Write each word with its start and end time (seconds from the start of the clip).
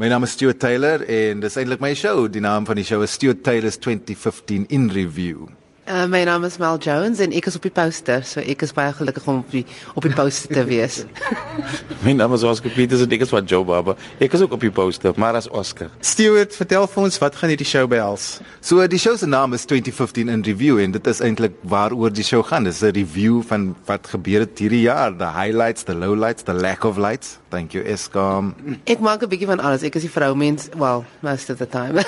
My 0.00 0.08
naam 0.08 0.22
is 0.24 0.30
Stuart 0.32 0.56
Taylor 0.62 1.02
en 1.04 1.42
dis 1.44 1.58
eintlik 1.60 1.82
my 1.84 1.90
show. 1.92 2.22
Die 2.32 2.40
naam 2.40 2.64
van 2.64 2.78
die 2.78 2.84
show 2.88 3.02
is 3.04 3.12
Stuart 3.12 3.42
Taylor's 3.44 3.76
2015 3.76 4.62
in 4.72 4.86
Review. 4.88 5.50
Uh, 5.84 6.06
my 6.08 6.22
naam 6.24 6.46
is 6.48 6.56
Mel 6.56 6.78
Jones 6.80 7.20
en 7.20 7.34
ek 7.36 7.50
is 7.50 7.58
op 7.58 7.66
die 7.66 7.72
poster, 7.76 8.24
so 8.24 8.40
ek 8.40 8.64
is 8.64 8.72
baie 8.72 8.94
gelukkig 8.96 9.26
om 9.28 9.42
op 9.42 9.50
die 9.52 9.66
op 9.92 10.06
die 10.06 10.14
poster 10.16 10.54
te 10.56 10.64
wees. 10.64 11.02
my 12.06 12.14
naam 12.16 12.32
is 12.32 12.46
Oscar 12.48 12.72
Peters 12.72 13.04
en 13.04 13.12
ek 13.12 13.26
is 13.26 13.34
van 13.34 13.44
Joe 13.50 13.60
Baba. 13.68 13.92
Ek 14.24 14.38
is 14.38 14.46
ook 14.46 14.54
op 14.56 14.64
die 14.64 14.72
poster, 14.72 15.12
maar 15.20 15.36
as 15.36 15.50
Oscar. 15.52 15.92
Stuart, 16.00 16.56
vertel 16.62 16.88
vir 16.94 17.02
ons 17.04 17.20
wat 17.20 17.36
gaan 17.36 17.52
hierdie 17.52 17.68
show 17.68 17.84
behels? 17.92 18.30
So 18.64 18.88
die 18.88 19.02
show 19.04 19.18
se 19.20 19.28
naam 19.28 19.52
is 19.58 19.68
2015 19.68 20.32
in 20.32 20.46
Review 20.48 20.80
en 20.80 20.96
dit 20.96 21.12
is 21.12 21.20
eintlik 21.28 21.60
waaroor 21.76 22.16
die 22.16 22.24
show 22.24 22.40
gaan. 22.48 22.64
Dit 22.64 22.78
is 22.78 22.80
'n 22.88 22.96
review 23.02 23.44
van 23.52 23.74
wat 23.84 24.08
gebeur 24.16 24.48
het 24.48 24.64
hierdie 24.64 24.86
jaar, 24.88 25.12
the 25.12 25.28
highlights, 25.36 25.84
the 25.84 25.92
lowlights, 25.92 26.48
the 26.48 26.56
lack 26.56 26.88
of 26.88 26.96
lights. 26.96 27.39
Thank 27.50 27.74
you 27.74 27.82
Eskom. 27.82 28.54
Ek 28.86 29.02
maak 29.02 29.22
'n 29.22 29.28
bietjie 29.28 29.50
van 29.50 29.58
alles. 29.58 29.82
Ek 29.82 29.98
is 29.98 30.06
die 30.06 30.10
vroumens, 30.10 30.68
well, 30.78 31.04
most 31.20 31.50
of 31.50 31.58
the 31.58 31.66
time. 31.66 31.98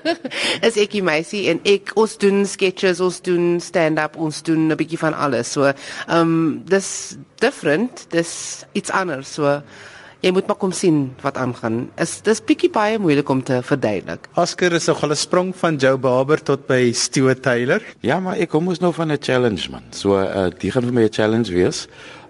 is 0.66 0.76
ek 0.80 0.96
die 0.96 1.04
meisie 1.04 1.48
en 1.52 1.60
ek 1.68 1.92
ons 2.00 2.16
doen 2.16 2.46
sketches, 2.48 3.00
ons 3.00 3.20
doen 3.20 3.60
stand-up, 3.60 4.16
ons 4.16 4.42
doen 4.42 4.72
'n 4.72 4.76
bietjie 4.80 4.98
van 4.98 5.14
alles. 5.14 5.52
So, 5.52 5.68
ehm 5.68 5.76
um, 6.08 6.62
dis 6.64 7.16
different, 7.38 8.06
dis 8.08 8.64
iets 8.72 8.90
anders. 8.90 9.28
So 9.28 9.60
Jy 10.20 10.34
moet 10.36 10.50
maar 10.50 10.58
kom 10.60 10.72
sien 10.76 11.14
wat 11.24 11.38
aangaan. 11.40 11.86
Is 11.96 12.18
dis 12.26 12.42
bietjie 12.44 12.68
baie 12.72 12.98
moeilik 13.00 13.28
om 13.32 13.38
te 13.40 13.62
verduidelik. 13.64 14.26
Oscar 14.36 14.74
is 14.76 14.86
nogal 14.86 15.12
'n 15.12 15.16
sprong 15.16 15.54
van 15.56 15.76
Joe 15.76 15.96
Barber 15.96 16.42
tot 16.42 16.66
by 16.66 16.92
Stuart 16.92 17.42
Taylor. 17.42 17.80
Ja, 18.00 18.20
maar 18.20 18.36
ek 18.36 18.50
kom 18.50 18.64
mos 18.64 18.80
nou 18.80 18.92
van 18.92 19.12
'n 19.12 19.18
challenge 19.20 19.70
man. 19.70 19.82
So 19.90 20.20
uh, 20.20 20.50
die 20.58 20.70
gaan 20.70 20.84
vir 20.84 20.92
my 20.92 21.04
'n 21.04 21.12
challenge 21.12 21.52
wees. 21.52 21.88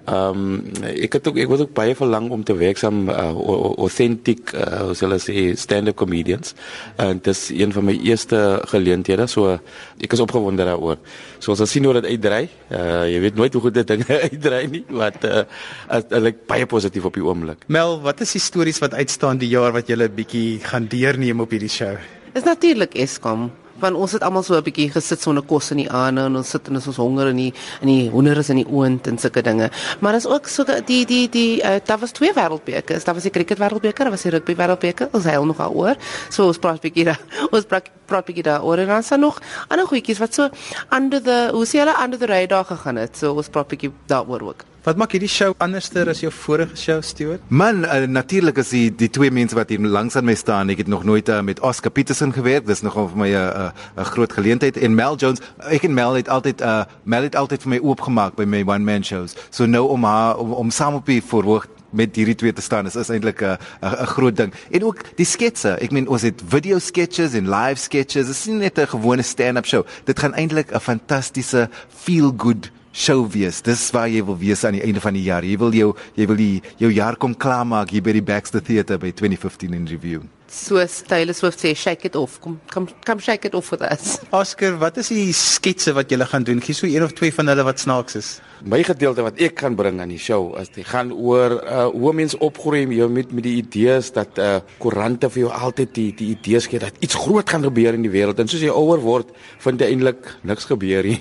Ehm 0.08 0.44
um, 0.44 0.84
ek 0.88 1.18
het 1.18 1.28
ook 1.28 1.36
ek 1.42 1.50
was 1.50 1.60
ook 1.60 1.72
baie 1.76 1.94
verlang 1.94 2.30
om 2.32 2.44
te 2.44 2.54
werk 2.56 2.78
saam 2.80 3.08
uh, 3.12 3.30
authentic 3.78 4.52
uh, 4.56 4.86
hoe 4.88 4.94
sal 4.96 5.12
ek 5.12 5.22
sê 5.26 5.42
stand-up 5.60 5.98
comedians 6.00 6.54
en 6.96 7.20
dit 7.20 7.28
is 7.34 7.42
een 7.52 7.72
van 7.72 7.84
my 7.84 7.96
eerste 8.08 8.38
geleenthede 8.72 9.26
so 9.28 9.58
ek 10.00 10.16
is 10.16 10.22
opgewonde 10.24 10.64
daaroor. 10.64 10.96
So 11.38 11.52
ons 11.52 11.60
sal 11.60 11.68
sien 11.68 11.84
hoe 11.84 11.94
dit 12.00 12.08
uitdrei. 12.14 12.48
Uh, 12.72 13.04
jy 13.12 13.20
weet 13.26 13.36
nooit 13.36 13.52
hoe 13.52 13.62
goed 13.66 13.76
dit 13.76 13.92
dinge 13.92 14.20
uitdrei 14.30 14.62
nie 14.72 14.84
wat 14.88 15.24
uh, 15.28 15.44
ek 15.92 16.46
baie 16.48 16.66
positief 16.66 17.04
op 17.04 17.20
die 17.20 17.24
oomblik. 17.24 17.68
Mel, 17.68 17.98
wat 18.00 18.24
is 18.24 18.32
die 18.38 18.42
stories 18.42 18.80
wat 18.80 18.96
uitstaan 18.96 19.38
die 19.38 19.52
jaar 19.52 19.76
wat 19.76 19.88
jy 19.88 20.00
'n 20.00 20.14
bietjie 20.16 20.60
gaan 20.64 20.88
deurneem 20.88 21.40
op 21.40 21.50
hierdie 21.50 21.68
show? 21.68 21.96
Is 22.32 22.44
natuurlik 22.48 22.94
Eskom 22.94 23.50
want 23.80 23.96
ons 23.96 24.12
het 24.12 24.22
almal 24.22 24.42
so 24.42 24.54
'n 24.56 24.62
bietjie 24.62 24.90
gesit 24.90 25.20
sonder 25.20 25.42
kos 25.42 25.70
in 25.70 25.76
die 25.76 25.90
aande 25.90 26.20
en 26.20 26.36
ons 26.36 26.48
sit 26.48 26.68
en 26.68 26.74
ons 26.74 26.96
honger 26.96 27.28
in 27.28 27.36
die 27.36 27.52
in 27.80 27.88
die 27.88 28.10
hoender 28.10 28.38
is 28.38 28.50
in 28.50 28.56
die 28.56 28.68
oond 28.68 29.06
en 29.06 29.18
sulke 29.18 29.42
dinge. 29.42 29.70
Maar 30.00 30.12
daar's 30.12 30.26
ook 30.26 30.46
so 30.46 30.64
die 30.64 31.04
die 31.06 31.28
die 31.28 31.62
uh, 31.62 31.80
daar 31.84 31.98
was 31.98 32.12
twee 32.12 32.32
wêreldbeker. 32.32 33.04
Daar 33.04 33.14
was 33.14 33.22
die 33.22 33.32
cricket 33.32 33.58
wêreldbeker, 33.58 34.04
daar 34.04 34.10
was 34.10 34.22
die 34.22 34.30
rugby 34.30 34.54
wêreldbeker. 34.54 35.08
Ons 35.12 35.24
het 35.24 35.44
nog 35.44 35.56
daaroor. 35.56 35.96
So 36.28 36.46
ons 36.46 36.58
praat 36.58 36.80
bietjie 36.80 37.04
daar. 37.04 37.20
Ons 37.54 37.64
praat 37.64 37.90
praat 38.06 38.26
bietjie 38.26 38.42
daaroor 38.42 38.78
en 38.78 38.86
dan 38.86 39.02
staan 39.02 39.20
nog 39.20 39.38
ander 39.68 39.86
goedjies 39.86 40.18
wat 40.18 40.34
so 40.34 40.48
under 40.96 41.22
the 41.22 41.38
hoe 41.52 41.66
sê 41.66 41.78
hulle 41.82 41.94
under 42.04 42.18
the 42.18 42.26
radar 42.26 42.64
gegaan 42.64 42.96
het. 42.96 43.16
So 43.16 43.34
ons 43.34 43.48
praat 43.48 43.68
bietjie 43.68 43.92
daaroor 44.06 44.42
ook. 44.52 44.64
Wat 44.80 44.96
maak 44.96 45.12
hierdie 45.12 45.28
show 45.28 45.52
anderster 45.60 46.08
as 46.08 46.22
jou 46.22 46.30
vorige 46.32 46.72
show, 46.80 47.02
Stuart? 47.04 47.42
Man, 47.52 47.82
uh, 47.84 48.06
natuurlik 48.08 48.62
is 48.62 48.70
die 48.72 48.86
die 48.88 49.10
twee 49.12 49.28
mense 49.28 49.52
wat 49.58 49.68
hier 49.68 49.82
langs 49.84 50.14
aan 50.16 50.24
my 50.24 50.32
staan. 50.32 50.72
Ek 50.72 50.80
het 50.80 50.88
nog 50.88 51.02
nooit 51.04 51.28
uh, 51.28 51.42
met 51.44 51.60
Oscar 51.60 51.92
Peterson 51.92 52.32
gewerk. 52.32 52.64
Dis 52.64 52.80
nogal 52.80 53.10
vir 53.10 53.20
my 53.20 53.28
'n 53.28 53.34
uh, 53.36 53.66
'n 53.68 54.00
uh, 54.00 54.06
groot 54.08 54.32
geleentheid 54.32 54.80
en 54.80 54.94
Mel 54.96 55.18
Jones. 55.20 55.44
Ek 55.68 55.84
en 55.84 55.92
Mel 55.94 56.16
het 56.16 56.32
altyd 56.32 56.64
uh 56.64 56.88
Mel 57.04 57.28
het 57.28 57.36
altyd 57.36 57.62
vir 57.62 57.70
my 57.70 57.78
oopgemaak 57.78 58.40
by 58.40 58.48
my 58.48 58.62
one 58.64 58.84
man 58.88 59.04
shows. 59.04 59.36
So 59.50 59.66
nou 59.66 59.84
om 59.88 60.04
haar 60.04 60.38
om, 60.38 60.52
om 60.52 60.70
saam 60.70 60.94
op 60.94 61.04
die 61.04 61.20
voorhoog 61.20 61.66
met 61.92 62.16
hierdie 62.16 62.34
twee 62.34 62.52
te 62.52 62.62
staan 62.62 62.86
is 62.86 62.96
is 62.96 63.12
eintlik 63.12 63.42
'n 63.42 63.60
'n 63.84 64.06
groot 64.16 64.36
ding. 64.36 64.52
En 64.70 64.84
ook 64.84 65.04
die 65.16 65.26
sketse. 65.26 65.76
Ek 65.76 65.90
meen 65.90 66.08
ons 66.08 66.22
het 66.22 66.42
video 66.48 66.78
sketches 66.78 67.34
en 67.34 67.50
live 67.50 67.76
sketches. 67.80 68.26
Dit 68.26 68.36
is 68.36 68.46
nie 68.46 68.56
net 68.56 68.78
'n 68.78 68.86
gewone 68.86 69.22
stand-up 69.22 69.66
show. 69.66 69.84
Dit 70.04 70.18
gaan 70.18 70.34
eintlik 70.34 70.72
'n 70.72 70.80
fantastiese 70.80 71.68
feel 71.88 72.32
good 72.36 72.70
show 72.92 73.26
wees. 73.30 73.60
Dis 73.62 73.90
waar 73.94 74.08
jy 74.10 74.24
wil 74.24 74.38
wees 74.40 74.64
aan 74.64 74.78
die 74.78 74.84
einde 74.84 75.00
van 75.00 75.14
die 75.14 75.24
jaar. 75.26 75.46
Jy 75.46 75.56
wil 75.58 75.74
jou 75.76 75.92
jy 76.16 76.26
wil 76.26 76.40
die 76.40 76.62
jou 76.82 76.90
jaar 76.92 77.16
kom 77.16 77.34
klaarmaak 77.34 77.90
hier 77.94 78.02
by 78.02 78.16
die 78.16 78.24
Baxter 78.24 78.62
Theatre 78.62 78.98
by 78.98 79.12
2015 79.12 79.74
in 79.74 79.88
review. 79.90 80.22
So 80.50 80.82
Taylor 81.06 81.32
Swift 81.32 81.60
sê 81.62 81.76
shake 81.78 82.08
it 82.08 82.16
off. 82.18 82.40
Kom 82.42 82.58
kom 82.66 82.88
kom 83.06 83.20
shake 83.22 83.46
it 83.46 83.54
off 83.54 83.70
with 83.70 83.82
us. 83.86 84.18
Oscar, 84.34 84.74
wat 84.82 84.96
is 84.98 85.12
die 85.14 85.30
sketse 85.30 85.94
wat 85.94 86.10
jy 86.10 86.18
gaan 86.26 86.42
doen? 86.42 86.58
Gee 86.58 86.74
so 86.74 86.88
een 86.90 87.04
of 87.06 87.14
twee 87.14 87.30
van 87.30 87.46
hulle 87.52 87.62
wat 87.62 87.78
snaaks 87.78 88.16
is. 88.18 88.30
My 88.66 88.80
gedeelte 88.82 89.22
wat 89.22 89.38
ek 89.38 89.54
kan 89.62 89.76
bring 89.78 90.00
aan 90.02 90.10
die 90.10 90.18
show 90.18 90.58
is 90.58 90.72
dit 90.74 90.82
gaan 90.90 91.12
oor 91.14 91.54
uh, 91.62 91.84
hoe 91.94 92.12
mense 92.18 92.38
opgroei 92.42 92.82
met 92.90 93.30
met 93.30 93.46
die 93.46 93.54
idees 93.62 94.10
dat 94.10 94.40
uh, 94.42 94.58
koerante 94.82 95.30
vir 95.30 95.44
jou 95.44 95.52
altyd 95.54 95.94
die 95.94 96.08
die 96.18 96.32
idees 96.34 96.66
gee 96.66 96.82
dat 96.82 96.98
iets 96.98 97.14
groot 97.14 97.46
gaan 97.46 97.62
gebeur 97.68 97.94
in 97.94 98.02
die 98.02 98.10
wêreld 98.10 98.42
en 98.42 98.50
soos 98.50 98.66
jy 98.66 98.74
ouer 98.74 98.98
word, 99.06 99.30
vind 99.62 99.80
jy 99.80 99.92
eintlik 99.94 100.34
niks 100.42 100.66
gebeur 100.66 101.06
nie. 101.06 101.20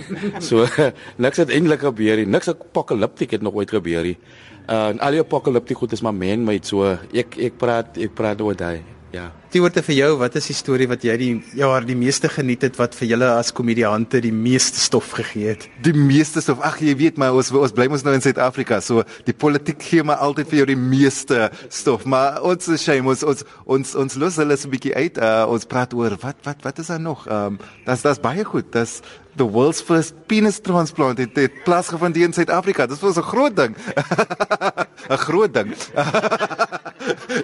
so 0.50 0.68
niks 1.24 1.40
het 1.40 1.48
eintlik 1.48 1.80
gebeur 1.88 2.20
nie. 2.20 2.28
Niks 2.28 2.52
apokaliptiek 2.52 3.38
het 3.38 3.42
nog 3.42 3.56
ooit 3.56 3.72
gebeur 3.72 4.04
nie. 4.12 4.18
Uh, 4.66 4.88
en 4.90 4.98
al 4.98 5.14
die 5.14 5.22
apokaliptiek 5.22 5.78
goed 5.78 5.92
is 5.94 6.00
maar 6.02 6.14
man-made 6.16 6.66
so 6.66 6.88
ek 7.14 7.36
ek 7.38 7.58
praat 7.60 7.98
ek 8.02 8.16
praat 8.18 8.40
oor 8.42 8.56
daai 8.58 8.95
ja 9.16 9.26
Die 9.56 9.62
woorde 9.64 9.80
vir 9.80 9.94
jou, 9.94 10.08
wat 10.20 10.34
is 10.36 10.50
die 10.50 10.54
storie 10.58 10.84
wat 10.90 11.04
jy 11.06 11.14
die 11.16 11.28
jaar 11.56 11.84
die 11.86 11.94
meeste 11.96 12.28
geniet 12.28 12.66
het 12.66 12.74
wat 12.76 12.92
vir 12.98 13.08
julle 13.12 13.28
as 13.38 13.54
komediante 13.56 14.18
die 14.20 14.32
meeste 14.34 14.76
stof 14.82 15.14
gegee 15.16 15.54
het? 15.54 15.64
Die 15.86 15.94
meeste 15.96 16.42
stof. 16.44 16.60
Ag 16.66 16.80
jy 16.84 16.92
weet 16.98 17.16
maar 17.16 17.32
ons 17.38 17.48
ons 17.56 17.72
bly 17.72 17.86
mos 17.88 18.04
nou 18.04 18.12
in 18.18 18.24
Suid-Afrika, 18.24 18.82
so 18.84 19.06
die 19.24 19.32
politiek 19.32 19.80
gee 19.80 20.04
maar 20.04 20.20
altyd 20.26 20.50
vir 20.50 20.60
jou 20.60 20.68
die 20.74 20.76
meeste 20.76 21.46
stof. 21.72 22.04
Maar 22.04 22.42
ons 22.44 22.68
is 22.74 22.84
shame 22.84 23.08
ons 23.14 23.24
ons 23.24 23.46
ons, 23.64 23.94
ons 24.04 24.18
los 24.20 24.40
hulle 24.42 24.60
so 24.60 24.68
'n 24.68 24.74
bietjie 24.76 24.92
uit. 24.92 25.16
Uh, 25.16 25.46
ons 25.48 25.64
praat 25.64 25.94
oor 25.94 26.18
wat 26.20 26.36
wat 26.44 26.60
wat 26.66 26.78
is 26.78 26.92
daar 26.92 27.00
nog? 27.00 27.24
Ehm 27.26 27.56
um, 27.56 27.58
das 27.86 28.02
das 28.02 28.20
baie 28.20 28.44
goed. 28.44 28.72
Das 28.72 29.00
the 29.36 29.44
world's 29.44 29.80
first 29.80 30.14
penis 30.26 30.60
transplant 30.60 31.18
het, 31.18 31.36
het 31.36 31.64
plaasgevind 31.64 32.16
in 32.16 32.32
Suid-Afrika. 32.32 32.86
Dit 32.86 33.00
was 33.00 33.16
'n 33.16 33.22
groot 33.22 33.56
ding. 33.56 33.76
'n 35.08 35.16
Groot 35.16 35.54
ding. 35.54 35.72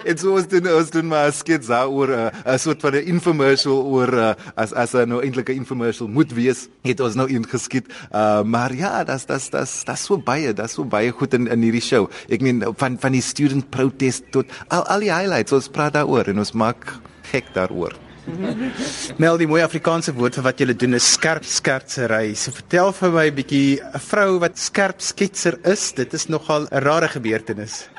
Dit 0.01 0.21
was 0.25 0.47
dit 0.47 0.67
ons 0.73 0.89
doen 0.93 1.07
maar 1.07 1.31
skets 1.33 1.69
oor 1.69 2.09
uh, 2.09 2.29
'n 2.45 2.57
soort 2.57 2.81
van 2.81 2.95
'n 2.95 3.05
infomercial 3.13 3.83
oor 3.83 4.13
uh, 4.13 4.33
as 4.55 4.73
as 4.73 4.93
'n 4.93 5.07
nou 5.07 5.21
eintlik 5.21 5.49
'n 5.49 5.61
infomercial 5.61 6.07
moet 6.07 6.31
wees 6.33 6.67
het 6.81 6.99
ons 6.99 7.15
nou 7.15 7.27
ingeskiet 7.27 7.85
uh, 8.11 8.43
maar 8.43 8.73
ja 8.73 9.03
das 9.03 9.25
das 9.25 9.49
das 9.49 9.83
das 9.85 10.05
so 10.05 10.17
baie 10.17 10.53
das 10.53 10.73
so 10.73 10.83
baie 10.83 11.11
goed 11.11 11.33
in 11.33 11.47
in 11.47 11.61
hierdie 11.61 11.81
show 11.81 12.09
ek 12.29 12.41
meen 12.41 12.63
van 12.77 12.97
van 12.99 13.11
die 13.11 13.21
student 13.21 13.69
protest 13.69 14.23
tot 14.31 14.45
al 14.67 14.83
al 14.85 14.99
die 14.99 15.13
highlights 15.13 15.51
ons 15.51 15.69
praat 15.69 15.93
daaroor 15.93 16.27
en 16.27 16.39
ons 16.39 16.51
maak 16.51 16.99
gek 17.31 17.53
daaroor 17.53 17.93
Mel 19.21 19.37
die 19.37 19.47
mooi 19.47 19.61
Afrikaanse 19.63 20.13
woord 20.15 20.39
vir 20.39 20.45
wat 20.47 20.61
jy 20.61 20.73
doen 20.73 20.95
is 20.95 21.13
skerp 21.15 21.43
skertsery. 21.43 22.35
So 22.39 22.55
vertel 22.55 22.93
vir 22.95 23.11
my 23.11 23.25
'n 23.27 23.35
bietjie 23.35 23.81
'n 23.83 23.99
vrou 23.99 24.39
wat 24.39 24.57
skerp 24.57 25.01
sketser 25.01 25.59
is. 25.67 25.91
Dit 25.91 26.13
is 26.13 26.29
nogal 26.29 26.67
'n 26.71 26.83
rare 26.87 27.09
gebeurtenis. 27.09 27.92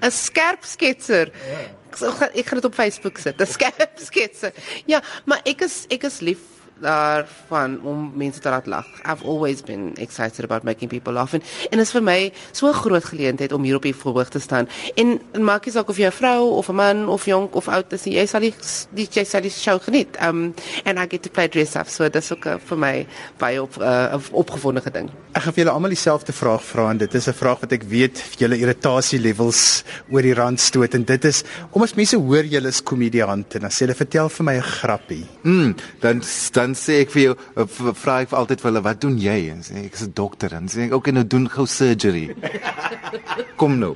'n 0.00 0.10
Skerp 0.10 0.64
sketser. 0.64 1.32
Ek, 1.90 1.98
ek 2.34 2.46
gaan 2.46 2.60
dit 2.60 2.64
op 2.64 2.74
Facebook 2.74 3.18
sit. 3.18 3.40
'n 3.40 3.46
Skerp 3.46 3.98
sketser. 3.98 4.52
Ja, 4.86 5.02
maar 5.24 5.40
ek 5.44 5.60
is 5.66 5.84
ek 5.88 6.02
is 6.04 6.20
lief 6.20 6.57
daarvan 6.80 7.80
om 7.82 8.12
mense 8.14 8.40
te 8.40 8.48
laat 8.48 8.66
lag. 8.66 8.86
I've 9.04 9.24
always 9.24 9.62
been 9.62 9.94
excited 9.96 10.44
about 10.44 10.62
making 10.62 10.88
people 10.88 11.12
laugh 11.12 11.34
and 11.34 11.44
en 11.70 11.78
is 11.78 11.92
vir 11.92 12.02
my 12.02 12.32
so 12.52 12.68
'n 12.68 12.72
groot 12.72 13.04
geleentheid 13.04 13.52
om 13.52 13.62
hier 13.62 13.76
op 13.76 13.82
die 13.82 13.94
voorhoog 13.94 14.28
te 14.28 14.38
staan. 14.38 14.68
En 14.94 15.20
maak 15.40 15.64
nie 15.64 15.72
saak 15.72 15.88
of 15.88 15.96
jy 15.96 16.06
'n 16.06 16.12
vrou 16.12 16.56
of 16.56 16.68
'n 16.68 16.74
man 16.74 17.08
of 17.08 17.24
jonk 17.24 17.54
of 17.54 17.68
oud 17.68 17.92
is, 17.92 18.04
jy 18.04 18.26
sal 18.26 18.40
die 18.40 18.54
die 18.94 19.08
jy 19.10 19.24
sal 19.24 19.40
die 19.40 19.50
show 19.50 19.78
geniet. 19.80 20.16
Um 20.22 20.54
and 20.84 20.98
I 20.98 21.06
get 21.08 21.22
to 21.22 21.30
play 21.30 21.48
dress 21.48 21.76
up. 21.76 21.88
So 21.88 22.08
dis 22.08 22.32
ook 22.32 22.46
uh, 22.46 22.56
vir 22.58 22.78
my 22.78 23.06
baie 23.38 23.62
op 23.62 23.76
'n 23.76 23.82
uh, 23.82 24.18
opgewonde 24.30 24.82
ding. 24.92 25.10
Ek 25.32 25.42
gaan 25.42 25.52
vir 25.52 25.64
julle 25.64 25.74
almal 25.74 25.90
dieselfde 25.90 26.32
vraag 26.32 26.62
vra 26.64 26.90
en 26.90 26.98
dit 26.98 27.14
is 27.14 27.28
'n 27.28 27.32
vraag 27.32 27.60
wat 27.60 27.72
ek 27.72 27.82
weet 27.82 28.22
julle 28.38 28.58
irritasie 28.58 29.20
levels 29.20 29.84
oor 30.10 30.22
die 30.22 30.34
rand 30.34 30.60
stoot 30.60 30.94
en 30.94 31.04
dit 31.04 31.24
is 31.24 31.42
om 31.70 31.82
as 31.82 31.94
mense 31.94 32.16
hoor 32.16 32.44
julle 32.44 32.68
is 32.68 32.82
komediante 32.82 33.58
en 33.58 33.60
dan 33.60 33.70
sê 33.70 33.86
hulle 33.86 33.94
vertel 33.94 34.28
vir 34.28 34.44
my 34.44 34.56
'n 34.56 34.62
grappie. 34.62 35.26
Mm, 35.42 35.74
dan 36.00 36.22
dan 36.52 36.67
dan 36.68 36.76
sê 36.76 37.00
ek 37.04 37.12
vir 37.14 37.22
jou 37.22 37.34
eh, 37.34 37.66
vra 38.02 38.20
ek 38.22 38.32
vir 38.32 38.38
altyd 38.42 38.62
vir 38.62 38.70
hulle 38.70 38.84
wat 38.84 39.00
doen 39.02 39.16
jy 39.20 39.36
en 39.54 39.62
sê 39.64 39.80
ek 39.86 39.96
is 39.96 40.04
'n 40.04 40.12
dokter 40.16 40.54
en 40.56 40.68
sê 40.68 40.86
ek 40.88 40.94
okay 40.96 41.12
nou 41.16 41.24
doen 41.24 41.48
gou 41.48 41.66
surgery. 41.66 42.28
Kom 43.60 43.78
nou. 43.78 43.94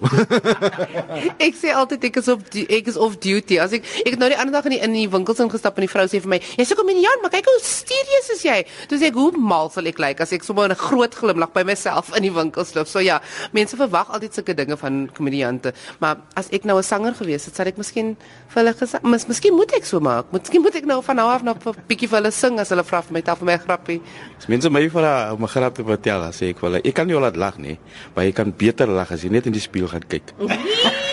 ek 1.46 1.54
sê 1.58 1.74
altyd 1.76 2.08
ek 2.08 2.18
is 2.22 2.28
op 2.32 2.40
ek 2.62 2.88
is 2.90 2.96
off 2.96 3.18
duty. 3.22 3.58
As 3.62 3.74
ek 3.76 3.84
ek 4.04 4.14
het 4.16 4.20
nou 4.22 4.30
die 4.32 4.38
ander 4.38 4.56
dag 4.56 4.66
in 4.70 4.76
die 4.76 4.82
in 4.82 4.96
die 4.96 5.08
winkels 5.10 5.42
ingestap 5.44 5.78
en 5.78 5.86
die 5.86 5.92
vrou 5.92 6.06
sê 6.08 6.20
vir 6.22 6.32
my, 6.34 6.40
"Jy's 6.58 6.72
ook 6.72 6.82
'n 6.82 6.86
minion, 6.86 7.22
maar 7.22 7.30
kyk 7.30 7.46
hoe 7.46 7.60
serieus 7.62 8.28
is 8.34 8.42
jy." 8.42 8.64
Toe 8.88 8.98
sê 8.98 9.10
ek, 9.12 9.14
"Hoe 9.14 9.32
mal 9.36 9.70
sal 9.70 9.86
ek 9.86 9.98
lyk 9.98 10.20
as 10.20 10.32
ek 10.32 10.44
sommer 10.44 10.68
'n 10.70 10.74
groot 10.74 11.14
glimlag 11.14 11.52
by 11.52 11.62
myself 11.62 12.14
in 12.16 12.22
die 12.22 12.32
winkels 12.32 12.74
loop?" 12.74 12.88
So 12.88 12.98
ja, 12.98 13.20
mense 13.52 13.76
verwag 13.76 14.08
altyd 14.10 14.34
sulke 14.34 14.54
dinge 14.54 14.76
van 14.76 15.10
komediante, 15.14 15.72
maar 16.00 16.16
as 16.34 16.48
ek 16.50 16.64
nou 16.64 16.78
'n 16.78 16.82
sanger 16.82 17.14
gewees 17.14 17.44
het, 17.44 17.56
sal 17.56 17.66
ek 17.66 17.76
miskien 17.76 18.16
vir 18.48 18.62
hulle 18.62 18.74
gesê, 18.74 19.02
"Mis 19.02 19.26
miskien 19.26 19.54
moet 19.54 19.72
ek 19.72 19.84
so 19.84 20.00
maak. 20.00 20.26
Miskien 20.32 20.62
moet 20.62 20.74
ek 20.74 20.84
nou 20.84 21.02
van 21.02 21.16
nou 21.16 21.28
af 21.28 21.42
nog 21.42 21.56
'n 21.66 21.74
bietjie 21.88 22.08
vir 22.08 22.18
hulle 22.18 22.30
sing 22.30 22.58
as 22.62 22.72
hulle 22.72 22.84
vra 22.86 23.02
vir 23.02 23.16
my, 23.18 23.22
tel 23.26 23.36
vir 23.36 23.46
my 23.46 23.54
'n 23.58 23.64
grappie." 23.66 24.00
As 24.38 24.48
mense 24.48 24.70
my 24.70 24.88
vra 24.88 25.32
om 25.34 25.42
'n 25.44 25.52
grap 25.52 25.74
te 25.74 25.84
vertel, 25.84 26.20
sê 26.32 26.50
ek 26.50 26.60
hulle, 26.60 26.80
"Ek 26.84 26.94
kan 26.94 27.06
nie 27.06 27.14
al 27.14 27.22
laat 27.22 27.36
lag 27.36 27.58
nie, 27.58 27.78
maar 28.14 28.24
jy 28.24 28.32
kan 28.32 28.52
beter 28.56 28.86
lag 28.88 29.10
as 29.12 29.22
jy 29.22 29.30
net 29.30 29.46
in 29.46 29.52
die 29.52 29.60
spieël 29.60 29.88
gaan 29.88 30.06
kyk." 30.08 30.32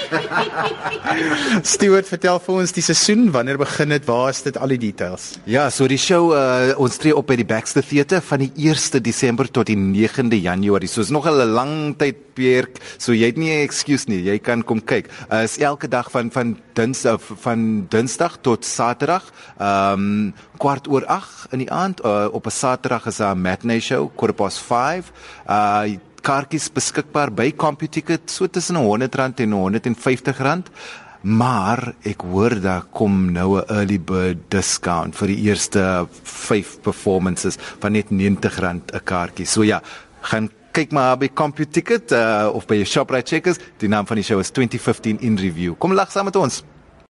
Stewart, 1.73 2.07
vertel 2.09 2.39
vir 2.43 2.55
ons 2.61 2.73
die 2.75 2.83
seisoen, 2.83 3.27
wanneer 3.33 3.59
begin 3.61 3.93
dit? 3.93 4.05
Waar 4.07 4.29
is 4.33 4.41
dit 4.45 4.57
al 4.57 4.73
die 4.73 4.79
details? 4.89 5.31
Ja, 5.49 5.67
so 5.73 5.87
die 5.89 5.99
show 6.01 6.33
uh, 6.33 6.73
ons 6.81 6.97
tree 7.01 7.15
op 7.15 7.29
by 7.29 7.37
die 7.39 7.47
Baxter 7.47 7.85
Theatre 7.85 8.21
van 8.25 8.43
die 8.45 8.51
1ste 8.69 9.01
Desember 9.03 9.49
tot 9.51 9.69
die 9.69 9.77
9de 9.77 10.39
Januarie. 10.41 10.89
So 10.89 11.01
is 11.01 11.13
nog 11.13 11.27
'n 11.27 11.53
lang 11.53 11.95
tyd 11.97 12.29
perk. 12.33 12.79
So 12.97 13.13
jy 13.13 13.31
het 13.31 13.37
nie 13.37 13.51
'n 13.51 13.65
excuse 13.67 14.05
nie. 14.07 14.23
Jy 14.23 14.39
kan 14.39 14.63
kom 14.63 14.81
kyk. 14.81 15.09
Uh, 15.31 15.43
is 15.43 15.57
elke 15.57 15.87
dag 15.87 16.11
van 16.11 16.31
van 16.31 16.57
Dinsdag 16.73 17.19
van 17.21 17.87
Dinsdag 17.89 18.37
tot 18.41 18.65
Saterdag. 18.65 19.31
Ehm 19.59 19.93
um, 19.93 20.33
kwart 20.57 20.87
oor 20.87 21.05
8 21.05 21.51
in 21.51 21.59
die 21.59 21.71
aand. 21.71 22.03
Uh, 22.03 22.27
op 22.31 22.45
'n 22.45 22.51
Saterdag 22.51 23.05
is 23.07 23.17
daar 23.17 23.35
'n 23.35 23.41
matinee 23.41 23.79
show, 23.79 24.09
quarter 24.15 24.35
past 24.35 24.59
5. 24.59 25.11
Uh 25.47 25.97
kaartjies 26.21 26.69
beskikbaar 26.73 27.31
by 27.31 27.51
CompuTicket 27.51 28.29
so 28.31 28.47
tussen 28.47 28.75
R100 28.75 29.43
en 29.45 29.53
R150. 29.53 30.71
Maar 31.21 31.93
ek 32.07 32.23
hoor 32.23 32.55
daar 32.63 32.85
kom 32.95 33.31
nou 33.31 33.59
'n 33.59 33.65
early 33.67 33.99
bird 33.99 34.37
discount 34.49 35.15
vir 35.15 35.27
die 35.27 35.41
eerste 35.49 36.07
5 36.23 36.81
performances 36.81 37.57
van 37.79 37.91
net 37.91 38.09
R90 38.09 38.59
'n 38.93 39.03
kaartjie. 39.03 39.45
So 39.45 39.63
ja, 39.63 39.81
gaan 40.21 40.49
kyk 40.71 40.91
maar 40.91 41.17
by 41.17 41.29
CompuTicket 41.33 42.11
uh, 42.11 42.49
of 42.53 42.67
by 42.67 42.75
jou 42.75 42.85
Shoprite 42.85 43.27
Checkers. 43.27 43.59
Die 43.77 43.89
naam 43.89 44.07
van 44.07 44.15
die 44.15 44.23
show 44.23 44.39
is 44.39 44.51
2015 44.51 45.19
in 45.19 45.37
review. 45.37 45.75
Kom 45.77 45.93
lag 45.93 46.11
saam 46.11 46.25
met 46.25 46.35
ons. 46.35 46.63